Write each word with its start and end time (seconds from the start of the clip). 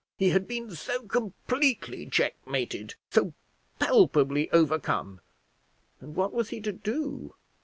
He 0.17 0.29
had 0.29 0.47
been 0.47 0.71
so 0.73 1.03
completely 1.05 2.07
checkmated, 2.07 2.95
so 3.11 3.35
palpably 3.77 4.49
overcome! 4.49 5.21
and 5.99 6.15
what 6.15 6.33
was 6.33 6.49
he 6.49 6.59
to 6.61 6.71
do? 6.71 7.35